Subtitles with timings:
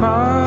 [0.00, 0.39] tomorrow.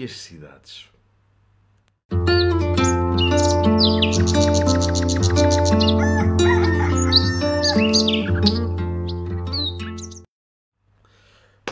[0.00, 0.88] E as cidades?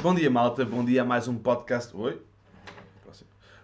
[0.03, 0.65] Bom dia, malta.
[0.67, 1.97] Bom dia a mais um podcast.
[1.97, 2.23] Oi?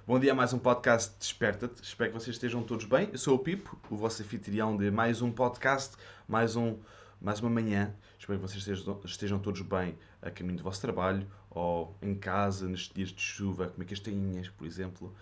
[0.06, 1.82] Bom dia a mais um podcast Desperta-te.
[1.82, 3.10] Espero que vocês estejam todos bem.
[3.12, 5.94] Eu sou o Pipo, o vosso anfitrião de mais um podcast,
[6.26, 6.78] mais, um,
[7.20, 7.94] mais uma manhã.
[8.18, 8.66] Espero que vocês
[9.04, 13.68] estejam todos bem a caminho do vosso trabalho ou em casa, nestes dias de chuva,
[13.68, 15.14] comer castanhinhas, por exemplo.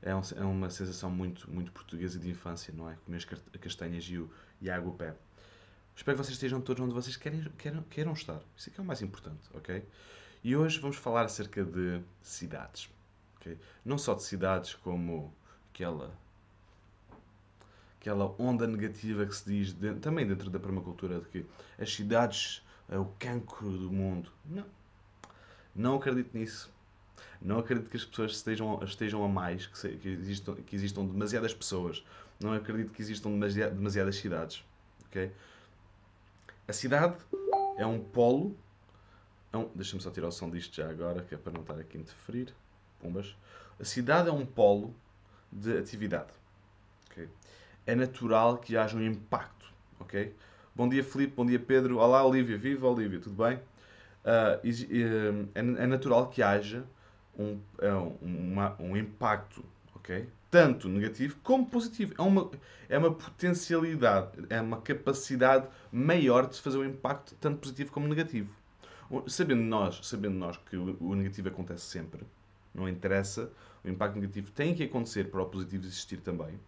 [0.00, 2.94] É, um- é uma sensação muito, muito portuguesa de infância, não é?
[3.04, 3.24] Comer as
[3.60, 4.30] castanhas e, o,
[4.60, 5.14] e a água pé.
[5.96, 8.40] Espero que vocês estejam todos onde vocês querem, queiram, queiram estar.
[8.56, 9.84] Isso é que é o mais importante, ok?
[10.44, 12.88] E hoje vamos falar acerca de cidades.
[13.40, 13.58] ok?
[13.84, 15.34] Não só de cidades como
[15.74, 16.12] aquela,
[18.00, 21.46] aquela onda negativa que se diz de- também dentro da permacultura de que
[21.78, 24.30] as cidades é o cancro do mundo.
[24.44, 24.64] Não.
[25.78, 26.68] Não acredito nisso.
[27.40, 31.06] Não acredito que as pessoas estejam, estejam a mais, que, se- que existam, que existam
[31.06, 32.04] demasiadas pessoas.
[32.40, 34.64] Não acredito que existam demasiadas, cidades.
[35.06, 35.30] ok?
[36.66, 37.16] A cidade
[37.78, 38.56] é um polo.
[39.52, 41.78] É um, Deixa-me só tirar o som disto já agora, que é para não estar
[41.78, 42.52] aqui a interferir.
[43.00, 43.36] Pumbas.
[43.78, 44.92] A cidade é um polo
[45.52, 46.32] de atividade.
[47.10, 47.28] ok?
[47.86, 49.72] É natural que haja um impacto.
[50.00, 50.34] ok?
[50.74, 51.34] Bom dia, Filipe.
[51.36, 51.98] Bom dia, Pedro.
[51.98, 52.58] Olá, Olívia.
[52.58, 53.20] Viva, Olívia.
[53.20, 53.60] Tudo bem?
[54.28, 54.70] Ah, eh,
[55.54, 56.84] é, é natural que haja
[57.38, 60.28] um, é um, uma- um impacto, ok?
[60.50, 62.14] Tanto negativo como positivo.
[62.18, 62.50] É uma,
[62.90, 68.06] é uma potencialidade, é uma capacidade maior de se fazer um impacto tanto positivo como
[68.08, 68.50] negativo.
[69.26, 72.20] Sabendo nós, sabendo nós que o, o negativo acontece sempre,
[72.74, 73.50] não interessa,
[73.82, 76.58] o impacto negativo tem que acontecer para o positivo existir também,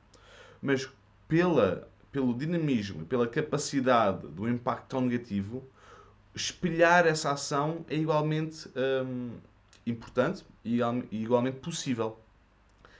[0.62, 0.88] mas
[1.28, 5.64] pela, pelo dinamismo e pela capacidade do impacto tão negativo,
[6.34, 8.68] espelhar essa ação é igualmente
[9.04, 9.38] hum,
[9.86, 12.18] importante e igual- igualmente possível.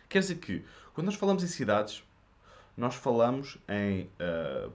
[0.09, 0.65] Quer dizer que,
[0.95, 2.03] quando nós falamos em cidades,
[2.77, 4.09] nós falamos em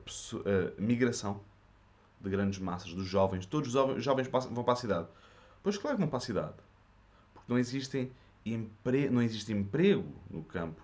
[0.04, 1.42] pesso- ah, migração
[2.22, 3.46] de grandes massas, dos jovens.
[3.46, 5.08] Todos os jovens, jovens passam- vão para a cidade.
[5.62, 6.54] Pois claro que vão para a cidade.
[7.34, 8.12] Porque não, existem
[8.46, 9.10] empre...
[9.10, 10.82] não existe emprego no campo.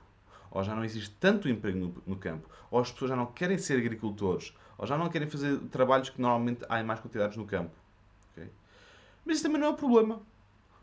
[0.52, 2.50] Ou já não existe tanto emprego no, no campo.
[2.70, 4.54] Ou as pessoas já não querem ser agricultores.
[4.78, 7.72] Ou já não querem fazer trabalhos que normalmente há em mais quantidades no campo.
[8.32, 8.50] ok?
[9.26, 10.22] Mas isso também não é o problema.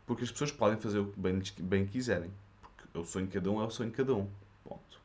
[0.07, 2.31] Porque as pessoas podem fazer o que bem, bem quiserem.
[2.61, 4.27] Porque o sonho de cada um é o sonho de cada um.
[4.63, 4.99] Ponto.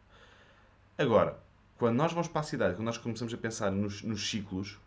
[0.97, 1.39] Agora,
[1.77, 4.79] quando nós vamos para a cidade, quando nós começamos a pensar nos, nos ciclos,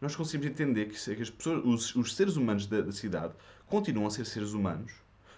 [0.00, 3.34] nós conseguimos entender que, que as pessoas, os, os seres humanos da, da cidade
[3.66, 4.92] continuam a ser seres humanos,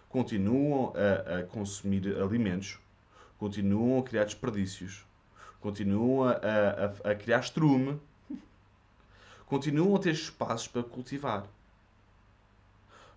[0.09, 2.79] continuam a, a consumir alimentos,
[3.39, 5.05] continuam a criar desperdícios,
[5.61, 8.01] continuam a, a- a criar estrume,
[9.47, 11.47] continuam a ter espaços para cultivar.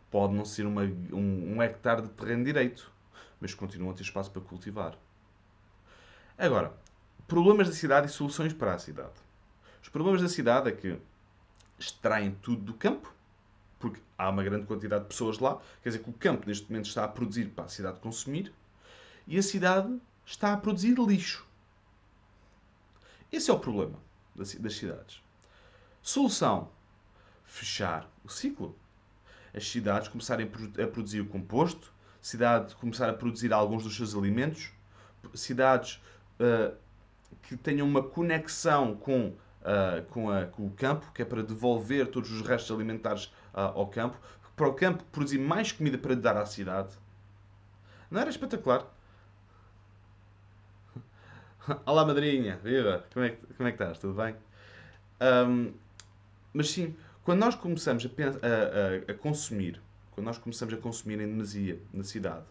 [0.10, 2.92] Pode não ser uma- um, um hectare de terreno direito,
[3.40, 4.98] mas continuam a ter espaço para cultivar.
[6.38, 6.72] Agora,
[7.28, 9.14] problemas da cidade e soluções para a cidade.
[9.82, 10.98] Os problemas da cidade é que
[11.80, 13.14] extraem tudo do campo,
[13.80, 16.86] porque há uma grande quantidade de pessoas lá, quer dizer que o campo neste momento
[16.88, 18.52] está a produzir para a cidade consumir,
[19.28, 19.96] e a cidade
[20.26, 21.46] está a produzir lixo.
[23.32, 24.00] Esse é o problema
[24.36, 25.22] das ci- das cidades.
[26.02, 26.70] Solução:
[27.46, 28.76] fechar o ciclo.
[29.54, 31.92] As cidades começarem a produ- a produzir o composto,
[32.22, 34.72] cidade começar a produzir alguns dos seus alimentos,
[35.34, 36.02] cidades
[36.40, 36.74] ah,
[37.44, 42.08] que tenham uma conexão com, ah, com, a- com o campo, que é para devolver
[42.08, 44.18] todos os restos alimentares ah, ao campo,
[44.56, 46.94] para o campo produzir mais comida para dar à cidade.
[48.10, 48.86] Não era espetacular?
[51.86, 53.06] Olá, madrinha, viva!
[53.14, 54.00] Como é que, como é que estás?
[54.00, 54.36] Tudo bem?
[55.20, 55.74] Ahm,
[56.54, 59.82] mas sim, quando nós começamos a, a- a- a consumir,
[60.12, 62.46] quando nós começamos a consumir em demasia na cidade,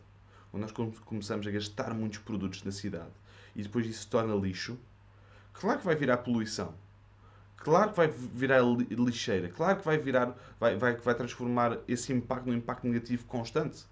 [0.51, 3.13] quando nós come- começamos a gastar muitos produtos na cidade
[3.57, 4.79] e depois isso se torna lixo,
[5.55, 6.75] claro que vai virar poluição.
[7.57, 9.49] Claro que vai virar li- lixeira.
[9.49, 13.85] Claro que vai virar, vai, vai, vai transformar esse impacto num impacto negativo constante.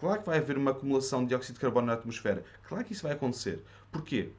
[0.00, 2.44] Claro que vai haver uma acumulação de dióxido de carbono na atmosfera.
[2.68, 3.64] Claro que isso vai acontecer.
[3.92, 4.30] Porquê?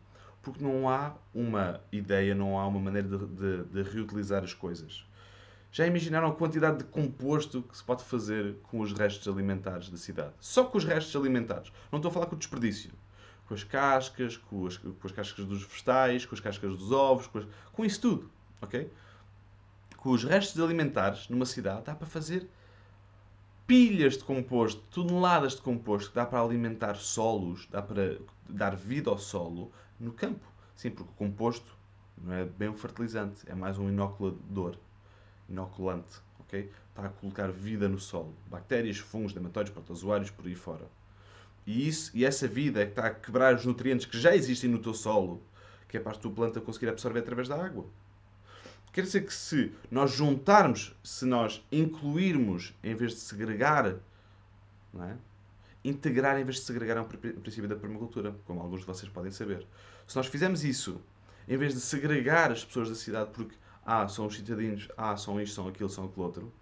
[0.43, 5.05] Porque não há uma ideia, não há uma maneira de, de, de reutilizar as coisas.
[5.71, 9.97] Já imaginaram a quantidade de composto que se pode fazer com os restos alimentares da
[9.97, 10.33] cidade?
[10.39, 11.71] Só com os restos alimentares.
[11.91, 12.91] Não estou a falar com o desperdício.
[13.47, 17.25] Com as cascas, com as, com as cascas dos vegetais, com as cascas dos ovos,
[17.25, 18.29] com, as, com isso tudo.
[18.61, 18.91] Ok?
[19.97, 22.47] Com os restos alimentares numa cidade dá para fazer
[23.65, 29.09] pilhas de composto, toneladas de composto que dá para alimentar solos, dá para dar vida
[29.09, 29.71] ao solo
[30.03, 30.45] no campo.
[30.75, 31.75] Sim, porque o composto
[32.17, 34.75] não é bem um fertilizante, é mais um inoculador,
[35.50, 36.69] inoculante, ok?
[36.94, 38.35] Para colocar vida no solo.
[38.47, 40.88] Bactérias, fungos, nematóides, protozoários, por aí fora.
[41.65, 44.69] E, isso, e essa vida é que está a quebrar os nutrientes que já existem
[44.69, 45.41] no teu solo,
[45.88, 47.85] que é para a tua planta conseguir absorver através da água.
[48.91, 53.95] Quer dizer que se nós juntarmos, se nós incluirmos, em vez de segregar,
[54.94, 55.17] não é?
[55.83, 59.31] Integrar em vez de segregar é um princípio da permacultura, como alguns de vocês podem
[59.31, 59.68] saber.
[60.07, 61.01] Se nós fizermos isso,
[61.47, 65.41] em vez de segregar as pessoas da cidade porque, ah, são os cidadãos, ah, são
[65.41, 66.53] isto, são aquilo, são aquilo outro,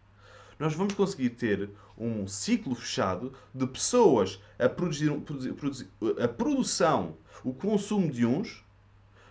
[0.57, 5.89] nós vamos conseguir ter um ciclo fechado de pessoas a produzir, produzir, produzir
[6.21, 8.63] a produção, o consumo de uns,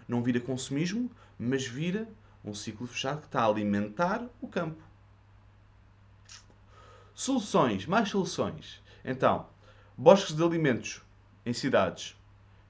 [0.08, 1.08] não vira consumismo,
[1.38, 2.08] mas vira
[2.44, 4.82] um ciclo fechado que está a alimentar o campo.
[7.14, 8.82] Soluções, mais soluções.
[9.04, 9.46] Então,
[10.00, 11.02] bosques de alimentos
[11.44, 12.16] em cidades.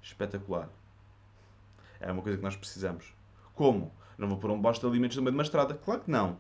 [0.03, 0.69] Espetacular.
[2.01, 3.15] É uma coisa que nós precisamos.
[3.55, 3.93] Como?
[4.19, 5.75] Não vou pôr um bosque de alimentos no meio de uma estrada?
[5.75, 6.37] Claro que não.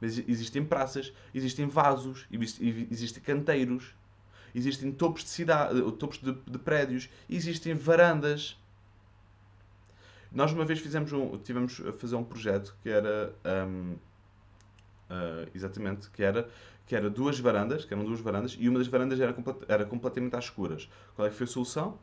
[0.00, 3.94] Mas existem praças, existem vasos, existem canteiros,
[4.52, 8.58] existem topos de cidade, topos de, de prédios, existem varandas
[10.32, 13.32] nós uma vez fizemos um, tivemos a fazer um projeto que era
[13.66, 13.96] um,
[15.10, 16.48] uh, exatamente que era
[16.86, 19.34] que era duas varandas, que eram duas varandas e uma das varandas era,
[19.66, 20.88] era completamente às escuras.
[21.16, 21.98] Qual é que foi a solução?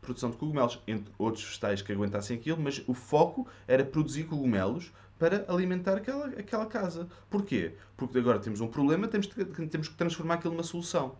[0.00, 4.92] Produção de cogumelos, entre outros vegetais que aguentassem aquilo, mas o foco era produzir cogumelos
[5.18, 7.08] para alimentar aquela, aquela casa.
[7.28, 7.74] Porquê?
[7.96, 11.16] Porque agora temos um problema, temos, temos que transformar aquilo numa solução.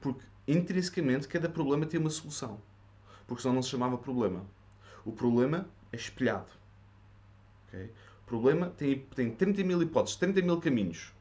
[0.00, 2.60] Porque intrinsecamente cada problema tem uma solução.
[3.26, 4.46] Porque senão não se chamava problema.
[5.04, 6.52] O problema é espelhado.
[7.66, 7.90] Okay?
[8.28, 11.14] Problema tem, tem 30 mil hipóteses, 30 mil caminhos.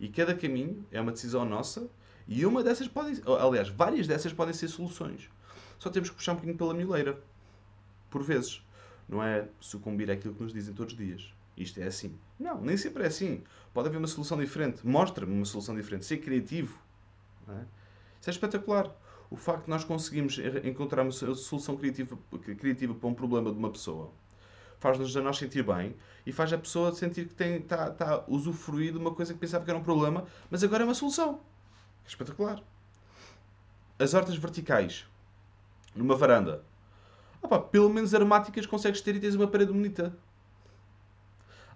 [0.00, 1.88] E cada caminho é uma decisão nossa
[2.26, 5.30] e uma dessas pode, aliás, várias dessas podem ser soluções.
[5.78, 7.22] Só temos que puxar um bocadinho pela mileira.
[8.10, 8.62] Por vezes.
[9.08, 11.32] Não é sucumbir àquilo que nos dizem todos os dias.
[11.56, 12.18] Isto é assim.
[12.38, 13.42] Não, nem sempre é assim.
[13.72, 14.84] Pode haver uma solução diferente.
[14.86, 16.04] Mostra-me uma solução diferente.
[16.04, 16.80] Ser criativo.
[17.48, 17.64] É?
[18.20, 18.92] Isso é espetacular
[19.30, 22.18] o facto de nós conseguirmos encontrar uma solução criativa,
[22.58, 24.12] criativa para um problema de uma pessoa
[24.80, 25.94] faz-nos a nós sentir bem
[26.26, 29.64] e faz a pessoa sentir que está, está a usufruir de uma coisa que pensava
[29.64, 31.40] que era um problema, mas agora é uma solução.
[32.04, 32.60] É espetacular.
[33.98, 35.06] As hortas verticais,
[35.94, 36.64] numa varanda.
[37.40, 40.16] Opa, pelo menos aromáticas consegues ter e tens uma parede bonita.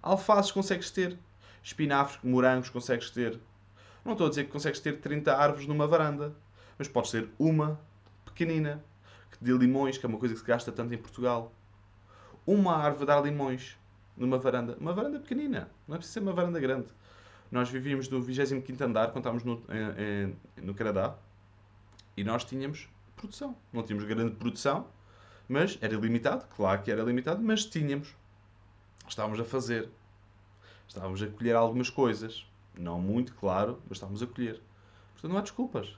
[0.01, 1.17] Alfaces consegues ter.
[1.63, 3.39] Espinafres, morangos consegues ter.
[4.03, 6.35] Não estou a dizer que consegues ter 30 árvores numa varanda
[6.77, 7.79] mas pode ser uma
[8.25, 8.83] pequenina,
[9.31, 11.53] que dê limões, que é uma coisa que se gasta tanto em Portugal.
[12.45, 13.77] Uma árvore dar limões
[14.15, 14.77] numa varanda.
[14.79, 16.87] Uma varanda pequenina, não é preciso ser uma varanda grande.
[17.51, 19.63] Nós vivíamos no 25 andar, quando estávamos no,
[20.61, 21.15] no Canadá,
[22.17, 23.55] e nós tínhamos produção.
[23.71, 24.87] Não tínhamos grande produção,
[25.47, 28.15] mas era limitado, claro que era limitado, mas tínhamos.
[29.07, 29.89] Estávamos a fazer.
[30.87, 32.45] Estávamos a colher algumas coisas.
[32.77, 34.61] Não muito, claro, mas estávamos a colher.
[35.13, 35.95] Portanto, não há desculpas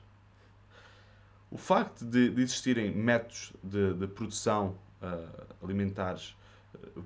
[1.49, 6.35] o facto de, de existirem métodos de, de produção uh, alimentares,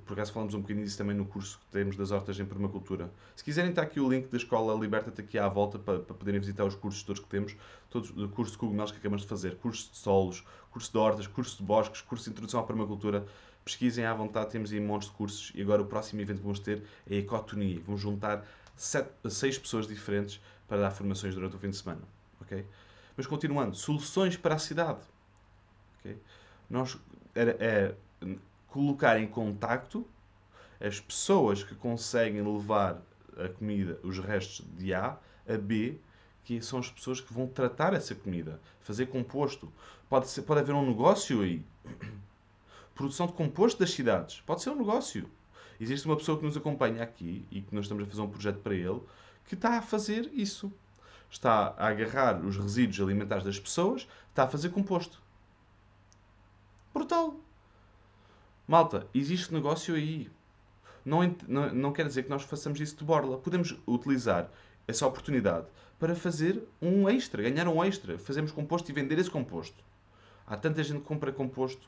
[0.05, 3.11] por acaso falamos um bocadinho disso também no curso que temos das hortas em permacultura.
[3.35, 6.39] Se quiserem, está aqui o link da Escola Liberta-te aqui à volta para, para poderem
[6.39, 7.55] visitar os cursos todos que temos,
[7.89, 11.57] todos curso de cogumelos que acabamos de fazer, curso de solos, curso de hortas, curso
[11.57, 13.25] de bosques, curso de introdução à permacultura.
[13.63, 16.59] Pesquisem à vontade, temos aí montes de cursos e agora o próximo evento que vamos
[16.59, 17.79] ter é a Ecotonia.
[17.85, 22.01] Vamos juntar sete, seis pessoas diferentes para dar formações durante o fim de semana.
[22.41, 22.65] ok?
[23.15, 25.01] Mas continuando, soluções para a cidade.
[25.99, 26.17] Okay?
[26.69, 26.97] Nós
[27.35, 27.95] é, é
[28.71, 30.07] colocar em contacto
[30.79, 33.01] as pessoas que conseguem levar
[33.37, 35.99] a comida, os restos de A a B,
[36.43, 39.71] que são as pessoas que vão tratar essa comida, fazer composto.
[40.09, 41.63] Pode, ser, pode haver um negócio aí.
[42.95, 44.41] Produção de composto das cidades.
[44.41, 45.29] Pode ser um negócio.
[45.79, 48.59] Existe uma pessoa que nos acompanha aqui e que nós estamos a fazer um projeto
[48.59, 49.01] para ele
[49.45, 50.71] que está a fazer isso
[51.29, 55.21] está a agarrar os resíduos alimentares das pessoas, está a fazer composto.
[56.93, 57.35] Brutal.
[58.71, 60.31] Malta, existe negócio aí.
[61.03, 63.37] Não, não, não quer dizer que nós façamos isso de borla.
[63.37, 64.49] Podemos utilizar
[64.87, 65.67] essa oportunidade
[65.99, 68.17] para fazer um extra, ganhar um extra.
[68.17, 69.83] Fazemos composto e vender esse composto.
[70.47, 71.85] Há tanta gente que compra composto,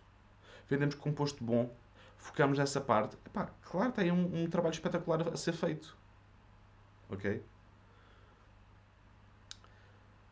[0.67, 1.73] vendemos composto bom,
[2.17, 3.15] focamos nessa parte.
[3.25, 5.95] Epá, claro, tem um, um trabalho espetacular a ser feito.
[7.09, 7.41] Ok?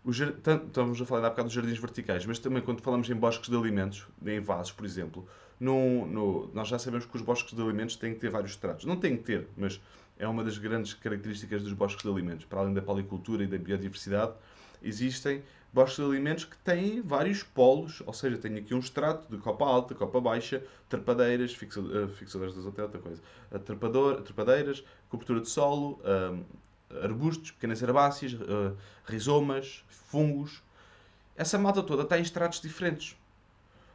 [0.09, 0.33] Jar...
[0.67, 3.55] Estamos a falar há bocado dos jardins verticais, mas também quando falamos em bosques de
[3.55, 5.25] alimentos, em vasos, por exemplo,
[5.61, 8.83] no, nós já sabemos que os bosques de alimentos têm que ter vários estratos.
[8.83, 9.79] Não têm que ter, mas
[10.17, 12.45] é uma das grandes características dos bosques de alimentos.
[12.45, 14.33] Para além da policultura e da biodiversidade,
[14.81, 19.39] existem bosques de alimentos que têm vários polos, ou seja, tem aqui um extrato de
[19.39, 23.21] copa alta, copa baixa, trepadeiras, eh, fixadores de azoto, outra coisa,
[23.63, 26.43] trepador, trepadeiras, cobertura de solo, um,
[27.03, 28.35] arbustos, pequenas herbáceas,
[29.05, 30.61] rizomas, fungos.
[31.37, 33.15] Essa malta toda está em estratos diferentes.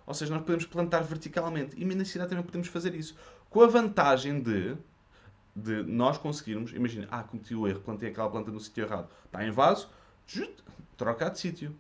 [0.06, 1.74] Ou seja, nós podemos plantar verticalmente.
[1.76, 3.16] E na cidade também podemos fazer isso.
[3.50, 4.76] Com a vantagem de,
[5.54, 6.72] de nós conseguirmos...
[6.72, 9.08] Imagina, ah, cometi o erro, plantei aquela planta no sítio errado.
[9.24, 9.90] Está em vaso,
[10.96, 11.76] trocar de sítio.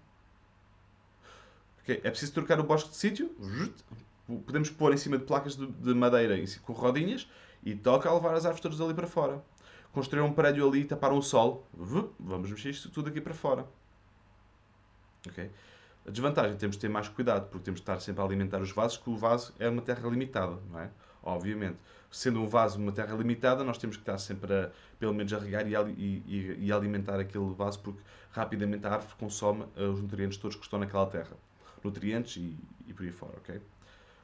[1.82, 2.00] Okay.
[2.02, 3.30] É preciso trocar o bosque de sítio.
[4.44, 7.28] Podemos pôr em cima de placas de, de madeira com rodinhas
[7.62, 9.40] e toca a levar as árvores todas ali para fora.
[9.92, 11.64] Construir um prédio ali, tapar um sol.
[11.72, 13.66] Vamos mexer isto tudo aqui para fora.
[15.28, 15.50] Okay?
[16.06, 18.70] A desvantagem, temos de ter mais cuidado, porque temos de estar sempre a alimentar os
[18.70, 20.88] vasos, que o vaso é uma terra limitada, não é?
[21.22, 21.78] Obviamente.
[22.12, 24.70] Sendo um vaso uma terra limitada, nós temos que estar sempre a,
[25.00, 29.66] pelo menos, a regar e, e, e alimentar aquele vaso, porque rapidamente a árvore consome
[29.76, 31.36] eh, os nutrientes todos que estão naquela terra.
[31.82, 33.60] Nutrientes e, e por aí fora, ok?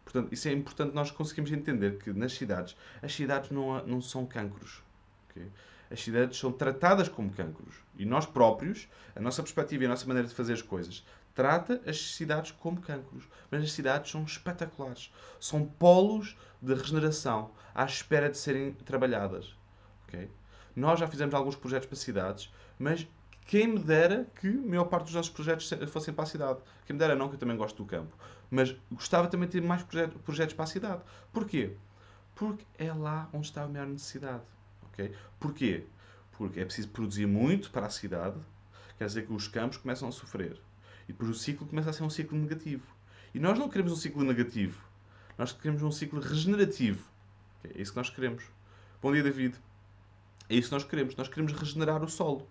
[0.05, 4.25] Portanto, isso é importante nós conseguimos entender que nas cidades, as cidades não, não são
[4.25, 4.83] cancros.
[5.91, 7.75] As cidades são tratadas como cancros.
[7.97, 11.81] E nós próprios, a nossa perspectiva e a nossa maneira de fazer as coisas, trata
[11.87, 13.29] as cidades como cancros.
[13.51, 15.12] Mas as cidades são espetaculares.
[15.41, 19.57] São polos de regeneração à espera de serem trabalhadas.
[20.07, 20.31] Okay?
[20.75, 23.07] Nós já fizemos alguns projetos para cidades, mas
[23.47, 26.61] quem me dera que a maior parte dos nossos projetos fossem para a cidade.
[26.87, 28.17] Quem me dera não, que eu também gosto do campo.
[28.51, 31.03] Mas gostava também de ter mais projetos para a cidade.
[31.33, 31.77] Porquê?
[32.35, 34.43] Porque é lá onde está a maior necessidade.
[34.85, 35.15] Okay?
[35.39, 35.85] Porquê?
[36.33, 38.39] Porque é preciso produzir muito para a cidade,
[38.97, 40.61] quer dizer que os campos começam a sofrer.
[41.12, 42.87] E depois o ciclo começa a ser um ciclo negativo.
[43.35, 44.83] E nós não queremos um ciclo negativo.
[45.37, 47.07] Nós queremos um ciclo regenerativo.
[47.64, 48.42] É isso que nós queremos.
[49.02, 49.54] Bom dia, David.
[50.49, 51.14] É isso que nós queremos.
[51.14, 52.49] Nós queremos regenerar o solo.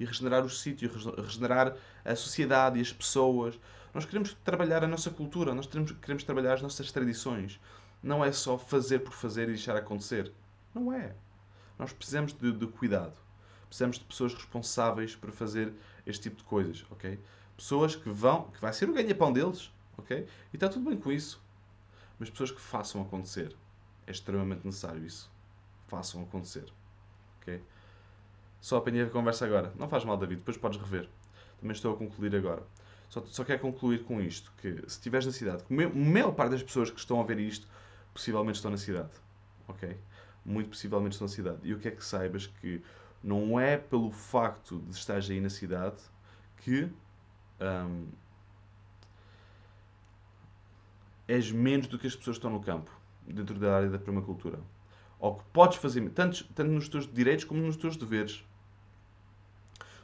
[0.00, 3.60] E regenerar os sítios, regenerar a sociedade e as pessoas.
[3.92, 7.60] Nós queremos trabalhar a nossa cultura, nós queremos, queremos trabalhar as nossas tradições.
[8.02, 10.32] Não é só fazer por fazer e deixar acontecer.
[10.74, 11.14] Não é.
[11.78, 13.18] Nós precisamos de, de cuidado.
[13.66, 15.74] Precisamos de pessoas responsáveis para fazer
[16.06, 17.18] este tipo de coisas, ok?
[17.58, 20.26] Pessoas que vão, que vai ser o ganha-pão deles, ok?
[20.52, 21.42] E está tudo bem com isso.
[22.18, 23.54] Mas pessoas que façam acontecer.
[24.06, 25.30] É extremamente necessário isso.
[25.86, 26.72] Façam acontecer,
[27.42, 27.62] ok?
[28.60, 29.74] Só apanhei a conversa agora.
[29.76, 31.06] Não faz mal, David, depois podes rever.
[31.60, 32.62] Também estou a concluir agora.
[33.10, 36.62] Só, só quero concluir com isto: que se estiveres na cidade, a maior parte das
[36.62, 37.66] pessoas que estão a ver isto
[38.14, 39.10] possivelmente estão na cidade.
[39.66, 39.98] Ok?
[40.48, 41.58] muito possivelmente na cidade.
[41.62, 42.82] E eu quero que saibas que
[43.22, 45.96] não é pelo facto de estares aí na cidade
[46.58, 46.88] que
[47.60, 48.08] um,
[51.26, 52.90] és menos do que as pessoas que estão no campo,
[53.26, 54.60] dentro da área da permacultura.
[55.18, 58.44] Ou que podes fazer, tanto, tanto nos teus direitos como nos teus deveres.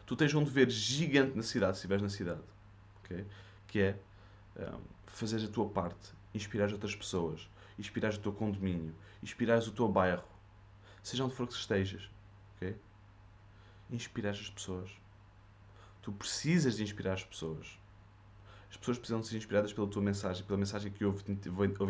[0.07, 2.43] Tu tens um dever gigante na cidade, se estiveres na cidade.
[3.05, 3.25] Okay?
[3.69, 3.99] Que é
[4.59, 9.89] um, fazer a tua parte, inspirar outras pessoas, inspirar o teu condomínio, inspirar o teu
[9.89, 10.25] bairro,
[11.03, 12.11] seja onde for que estejas,
[12.57, 12.77] ok?
[13.91, 14.91] Inspirar as pessoas.
[16.05, 17.79] Tu precisas de inspirar as pessoas.
[18.69, 21.25] As pessoas precisam de ser inspiradas pela tua mensagem, pela mensagem que ouve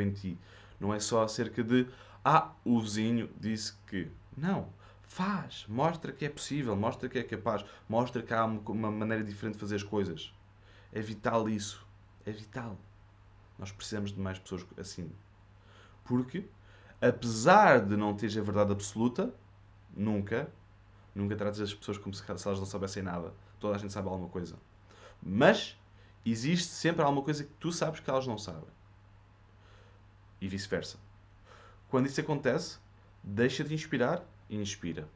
[0.05, 0.39] em ti.
[0.79, 1.89] Não é só acerca de,
[2.25, 4.09] ah, o vizinho disse que.
[4.37, 4.69] Não.
[5.03, 5.67] Faz.
[5.67, 6.77] Mostra que é possível.
[6.77, 7.65] Mostra que é capaz.
[7.89, 10.33] Mostra que há uma maneira diferente de fazer as coisas.
[10.93, 11.85] É vital isso.
[12.25, 12.79] É vital.
[13.59, 15.11] Nós precisamos de mais pessoas assim.
[16.05, 16.49] Porque
[17.03, 19.35] apesar de não teres a verdade absoluta,
[19.93, 20.49] nunca,
[21.13, 23.35] nunca tratas as pessoas como se elas não soubessem nada.
[23.65, 24.59] Toda a gente sabe alguma coisa.
[25.23, 25.75] Mas
[26.23, 28.69] existe sempre alguma coisa que tu sabes que elas não sabem.
[30.39, 30.99] E vice-versa.
[31.89, 32.77] Quando isso acontece,
[33.23, 35.09] deixa de inspirar e inspira.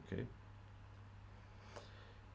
[0.00, 0.26] Ok?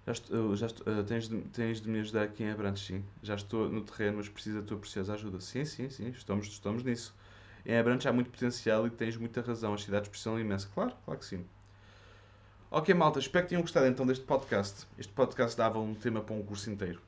[0.08, 3.06] Já, estou, já estou, uh, tens, de, tens de me ajudar aqui em Abrantes, sim.
[3.22, 5.40] Já estou no terreno, mas preciso da tua preciosa ajuda.
[5.40, 6.10] Sim, sim, sim.
[6.10, 7.16] Estamos, estamos nisso
[7.64, 9.76] em Abrantes há muito potencial e tens muita razão.
[9.76, 10.68] As cidades precisam imenso.
[10.74, 11.46] Claro, claro que sim.
[12.72, 14.88] Ok, malta, espero que tenham gostado então deste podcast.
[14.98, 17.00] Este podcast dava um tema para um curso inteiro.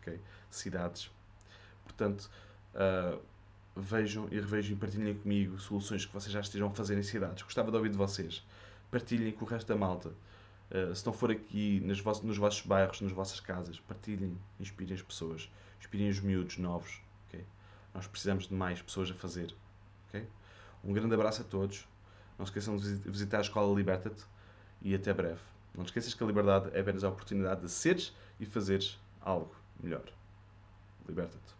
[0.00, 0.20] Ok?
[0.50, 1.10] Cidades.
[1.84, 2.28] Portanto,
[2.74, 3.18] uh,
[3.74, 7.44] vejam e revejam e partilhem comigo soluções que vocês já estejam a fazer em cidades.
[7.44, 8.44] Gostava de ouvir de vocês.
[8.90, 10.12] Partilhem com o resto da malta.
[10.70, 14.94] Uh, se não for aqui, nos vossos, nos vossos bairros, nas vossas casas, partilhem, inspirem
[14.94, 15.48] as pessoas,
[15.78, 17.00] inspirem os miúdos novos.
[17.28, 17.44] Okay?
[17.94, 19.54] Nós precisamos de mais pessoas a fazer.
[20.08, 20.26] Okay?
[20.82, 21.86] Um grande abraço a todos.
[22.36, 24.26] Não se esqueçam de visitar a Escola Liberta-te
[24.82, 25.40] e até breve.
[25.74, 29.54] Não te esqueças que a liberdade é apenas a oportunidade de seres e fazeres algo
[29.82, 30.04] melhor.
[31.06, 31.54] Liberta-te.